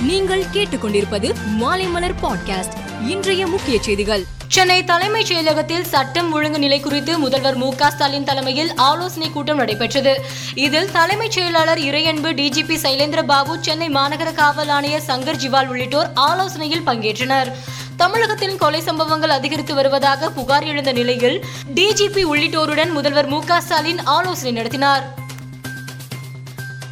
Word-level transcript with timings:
நீங்கள் 0.00 0.44
கேட்டுக்கொண்டிருப்பது 0.52 1.34
மாலைமலர் 1.60 2.14
பாட்காஸ்ட். 2.22 3.08
இன்றைய 3.08 3.46
முக்கிய 3.46 3.82
செய்திகள். 3.82 4.24
சென்னை 4.48 4.84
தலைமைச் 4.84 5.32
செயலகத்தில் 5.32 5.82
சட்டம் 5.82 6.32
ஒழுங்கு 6.32 6.58
நிலை 6.58 6.80
குறித்து 6.80 7.18
முதல்வர் 7.18 7.54
மு 7.54 7.74
க 7.74 7.90
ஸ்டாலின் 7.90 8.24
தலைமையில் 8.24 8.74
ஆலோசனை 8.74 9.30
கூட்டம் 9.30 9.56
நடைபெற்றது. 9.56 10.24
இதில் 10.54 10.90
தலைமைச் 10.90 11.30
செயலாளர் 11.30 11.78
இறையன்பு 11.78 12.34
டிஜிபி 12.34 12.76
சைலேந்திர 12.82 13.22
பாபு 13.22 13.58
சென்னை 13.60 13.88
மாநகர 13.88 14.32
காவல் 14.32 14.68
ஆணையர் 14.68 15.02
சங்கர் 15.06 15.36
ஜிவால் 15.36 15.66
உள்ளிட்டோர் 15.66 16.10
ஆலோசனையில் 16.14 16.86
பங்கேற்றனர். 16.86 17.52
தமிழகத்தில் 17.96 18.56
கொலை 18.56 18.80
சம்பவங்கள் 18.80 19.30
அதிகரித்து 19.30 19.74
வருவதாக 19.74 20.30
புகார் 20.30 20.64
எழுந்த 20.64 20.92
நிலையில் 20.92 21.44
டிஜிபி 21.74 22.24
உள்ளிட்டோருடன் 22.24 22.92
முதல்வர் 22.92 23.26
மு 23.26 23.40
க 23.44 23.60
ஸ்டாலின் 23.60 24.00
ஆலோசனை 24.04 24.52
நடத்தினார். 24.52 25.19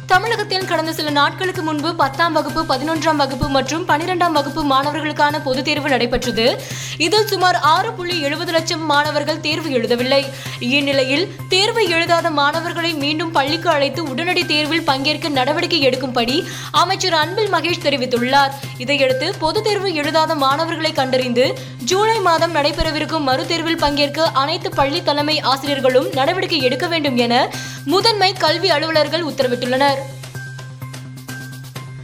தமிழகத்தில் 0.09 0.65
கடந்த 0.65 0.93
சில 0.93 1.09
நாட்களுக்கு 1.09 1.61
முன்பு 1.61 1.95
பத்தாம் 1.95 2.33
வகுப்பு 2.33 2.75
பதினொன்றாம் 2.75 3.15
வகுப்பு 3.15 3.49
மற்றும் 3.49 3.87
பனிரெண்டாம் 3.87 4.31
வகுப்பு 4.31 4.63
மாணவர்களுக்கான 4.63 5.41
பொதுத் 5.43 5.65
தேர்வு 5.65 5.89
நடைபெற்றது. 5.89 6.61
இதில் 6.97 7.27
சுமார் 7.27 7.55
ஆறு 7.55 7.93
புள்ளி 7.93 8.21
எழுபது 8.21 8.51
லட்சம் 8.51 8.85
மாணவர்கள் 8.85 9.39
தேர்வு 9.39 9.69
எழுதவில்லை. 9.69 10.25
இந்நிலையில் 10.59 11.31
தேர்வு 11.49 11.89
எழுதாத 11.89 12.31
மாணவர்களை 12.31 12.93
மீண்டும் 12.93 13.31
பள்ளிக்கு 13.31 13.69
அழைத்து 13.69 14.03
உடனடி 14.03 14.45
தேர்வில் 14.45 14.83
பங்கேற்க 14.83 15.29
நடவடிக்கை 15.29 15.87
எடுக்கும்படி 15.87 16.45
அமைச்சர் 16.71 17.13
அன்பில் 17.13 17.53
மகேஷ் 17.53 17.85
தெரிவித்துள்ளார். 17.85 18.51
இதையடுத்து 18.79 19.33
பொதுத் 19.39 19.63
தேர்வு 19.63 19.93
எழுதாத 19.93 20.35
மாணவர்களை 20.35 20.91
கண்டறிந்து 20.91 21.59
ஜூலை 21.83 22.19
மாதம் 22.19 22.55
நடைபெறவிருக்கும் 22.55 23.27
மறுதேர்வில் 23.27 23.77
பங்கேற்க 23.77 24.29
அனைத்து 24.33 24.69
பள்ளி 24.69 25.03
தலைமை 25.03 25.39
ஆசிரியர்களும் 25.39 26.07
நடவடிக்கை 26.13 26.61
எடுக்க 26.61 26.87
வேண்டும் 26.87 27.17
என 27.17 27.49
முதன்மை 27.85 28.33
கல்வி 28.33 28.69
அலுவலர்கள் 28.69 29.25
உத்தரவிட்டுள்ளனர். 29.25 29.99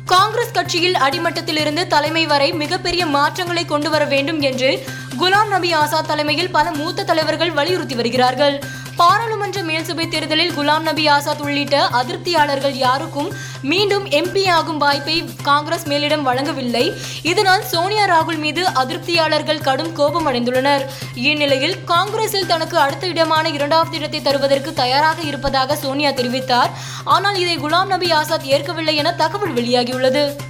காங்கிரஸ் 0.05 0.51
கட்சியில் 0.51 0.93
அடிமட்டத்திலிருந்து 0.93 1.88
தலைமை 1.88 2.25
வரை 2.25 2.51
மிகப்பெரிய 2.51 3.05
மாற்றங்களை 3.05 3.65
கொண்டு 3.65 3.89
வர 3.89 4.05
வேண்டும் 4.05 4.41
என்று 4.41 4.84
குலாம் 5.20 5.48
நபி 5.48 5.71
ஆசாத் 5.73 6.07
தலைமையில் 6.07 6.51
பல 6.51 6.71
மூத்த 6.71 7.04
தலைவர்கள் 7.04 7.51
வலியுறுத்தி 7.51 7.95
வருகிறார்கள். 7.95 8.63
பாராளுமன்ற 8.95 9.62
மேல்சபை 9.76 10.07
தேர்தலில் 10.07 10.54
குலாம் 10.54 10.81
நபி 10.81 11.07
ஆசாத் 11.07 11.41
உள்ளிட்ட 11.41 11.87
அதிருப்தியாளர்கள் 11.87 12.71
யாருக்கும் 12.71 13.34
மீண்டும் 13.62 14.05
எம்பி 14.05 14.49
ஆகும் 14.49 14.77
வாய்ப்பை 14.77 15.23
காங்கிரஸ் 15.43 15.87
மேலிடம் 15.87 16.21
வழங்கவில்லை. 16.21 16.93
இதனால் 17.21 17.63
சோனியா 17.63 18.05
ராகுல் 18.05 18.37
மீது 18.37 18.63
அதிருப்தியாளர்கள் 18.67 19.62
கடும் 19.62 19.93
கோபம் 19.93 20.27
அடைந்துள்ளனர். 20.27 20.85
இந்நிலையில் 21.15 21.84
காங்கிரஸில் 21.84 22.48
தனக்கு 22.48 22.77
அடுத்த 22.77 23.07
இடமான 23.07 23.49
இரண்டாவது 23.49 23.98
இடத்தை 23.98 24.21
தருவதற்கு 24.21 24.73
தயாராக 24.73 25.21
இருப்பதாக 25.21 25.76
சோனியா 25.76 26.10
தெரிவித்தார். 26.10 26.73
ஆனால் 27.04 27.35
இதை 27.35 27.57
குலாம் 27.57 27.87
நபி 27.87 28.12
ஆசாத் 28.12 28.43
ஏற்கவில்லை 28.43 28.95
என 28.95 29.13
தகவல் 29.13 29.54
வெளியாகியுள்ளது. 29.54 30.45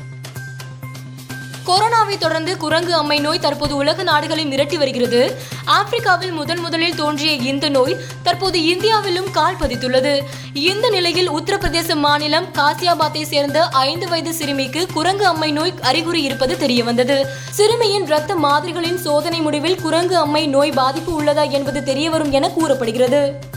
கொரோனாவை 1.66 2.18
தொடர்ந்து 2.18 2.58
குரங்கு 2.58 2.94
அம்மை 2.96 3.20
நோய் 3.20 3.40
தற்போது 3.40 3.76
உலக 3.76 4.04
நாடுகளை 4.04 4.46
மிரட்டி 4.46 4.78
வருகிறது. 4.78 5.38
ஆப்பிரிக்காவில் 5.66 6.32
முதன் 6.32 6.60
முதலில் 6.60 6.96
தோன்றிய 6.96 7.32
இந்த 7.32 7.70
நோய் 7.70 7.98
தற்போது 8.24 8.64
இந்தியாவிலும் 8.64 9.32
கால் 9.32 9.56
பதித்துள்ளது. 9.56 10.22
இந்த 10.54 10.90
நிலையில் 10.90 11.32
உத்தரப்பிரதேச 11.32 11.96
மாநிலம் 11.96 12.48
காசியாபாத்தை 12.54 13.24
சேர்ந்த 13.24 13.70
ஐந்து 13.70 14.08
வயது 14.08 14.34
சிறுமிக்கு 14.34 14.88
குரங்கு 14.94 15.28
அம்மை 15.28 15.52
நோய் 15.52 15.74
அறிகுறி 15.82 16.22
இருப்பது 16.22 16.56
தெரியவந்தது. 16.56 17.18
சிறுமியின் 17.52 18.06
இரத்த 18.06 18.36
மாதிரிகளின் 18.36 18.98
சோதனை 18.98 19.42
முடிவில் 19.42 19.82
குரங்கு 19.82 20.18
அம்மை 20.18 20.48
நோய் 20.48 20.72
பாதிப்பு 20.72 21.24
உள்ளதா 21.24 21.50
என்பது 21.50 21.84
தெரியவரும் 21.84 22.32
என 22.32 22.50
கூறப்படுகிறது. 22.50 23.54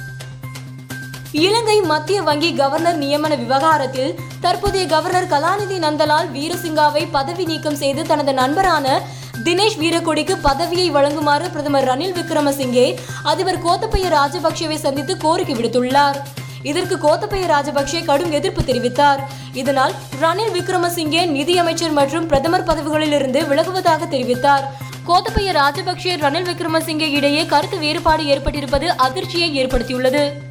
இலங்கை 1.33 1.81
மத்திய 1.81 2.23
வங்கி 2.23 2.55
கவர்னர் 2.55 2.99
நியமன 2.99 3.37
விவகாரத்தில் 3.37 4.15
தற்போதைய 4.41 4.87
கவர்னர் 4.87 5.29
கலாநிதி 5.33 5.77
நந்தலால் 5.79 6.29
வீரசிங்காவை 6.35 7.11
பதவி 7.11 7.45
நீக்கம் 7.45 7.77
செய்து 7.77 8.03
தனது 8.03 8.33
நண்பரான 8.33 9.03
தினேஷ் 9.45 9.77
வீரக்கொடிக்கு 9.81 10.35
பதவியை 10.41 10.91
வழங்குமாறு 10.91 11.51
பிரதமர் 11.51 11.85
ரணில் 11.85 12.17
விக்ரமசிங்கே 12.19 12.99
அதிபர் 13.23 13.61
கோத்தபய 13.67 14.07
ராஜபக்சேவை 14.17 14.75
சந்தித்து 14.75 15.17
கோரிக்கை 15.17 15.57
விடுத்துள்ளார். 15.57 16.19
இதற்கு 16.63 16.97
கோத்தபய 16.97 17.45
ராஜபக்சே 17.55 18.05
கடும் 18.05 18.31
எதிர்ப்பு 18.31 18.63
தெரிவித்தார். 18.63 19.21
இதனால் 19.53 19.95
ரணில் 20.21 20.53
விக்ரமசிங்கே 20.59 21.27
நிதியமைச்சர் 21.27 21.93
மற்றும் 21.93 22.27
பிரதமர் 22.27 22.69
பதவிகளிலிருந்து 22.73 23.43
விலகுவதாக 23.53 24.09
தெரிவித்தார். 24.17 24.67
கோத்தபய 25.07 25.53
ராஜபக்சே 25.53 26.15
ரணில் 26.27 26.51
விக்ரமசிங்கே 26.53 27.11
இடையே 27.21 27.47
கருத்து 27.47 27.79
வேறுபாடு 27.79 28.25
ஏற்பட்டிருப்பது 28.25 28.87
அதிர்ச்சியை 28.87 29.51
ஏற்படுத்தியுள்ளது. 29.63 30.48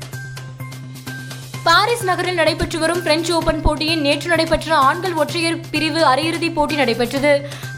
பாரிஸ் 1.68 2.04
நகரில் 2.08 2.38
நடைபெற்று 2.40 2.78
வரும் 2.82 3.02
பிரெஞ்சு 3.06 3.32
ஓபன் 3.38 3.62
போட்டியின் 3.64 4.04
நேற்று 4.06 4.28
நடைபெற்ற 4.32 4.76
ஆண்கள் 4.88 5.16
ஒற்றையர் 5.22 5.58
பிரிவு 5.72 6.02
அரையிறுதி 6.06 6.50
போட்டி 6.54 6.76
நடைபெற்றது. 6.76 7.32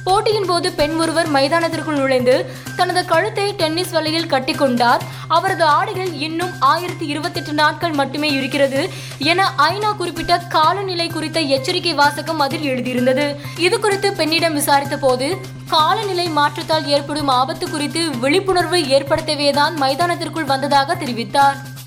போட்டியின் 0.04 0.46
போது 0.50 0.68
பெண் 0.80 0.94
ஒருவர் 1.04 1.30
மைதானத்திற்குள் 1.36 1.98
நுழைந்து 2.02 2.36
தனது 2.76 3.02
கழுத்தை 3.06 3.46
டென்னிஸ் 3.62 3.94
வலையில் 3.96 4.30
கட்டிக்கொண்டார் 4.34 5.06
அவரது 5.28 5.66
ஆடைகள் 5.78 6.12
இன்னும் 6.28 6.54
ஆயிரத்தி 6.72 7.08
இருபத்தெட்டு 7.14 7.54
நாட்கள் 7.54 7.98
மட்டுமே 8.02 8.30
இருக்கிறது 8.32 8.84
என 9.32 9.48
ஐநா 9.58 9.92
குறிப்பிட்ட 9.96 10.38
காலநிலை 10.38 11.08
குறித்த 11.08 11.40
எச்சரிக்கை 11.40 11.94
வாசகம் 11.94 12.44
அதில் 12.48 12.68
எழுதியிருந்தது. 12.72 13.28
இது 13.58 13.80
குறித்து 13.80 14.12
பெண்ணிடம் 14.14 14.54
விசாரித்த 14.54 14.98
போது 14.98 15.30
காலநிலை 15.70 16.28
மாற்றத்தால் 16.40 16.88
ஏற்படும் 16.98 17.34
ஆபத்து 17.40 17.70
குறித்து 17.70 18.04
விழிப்புணர்வு 18.20 18.80
ஏற்படுத்தவேதான் 18.98 19.76
மைதானத்திற்குள் 19.82 20.52
வந்ததாக 20.54 20.96
தெரிவித்தார். 20.96 21.60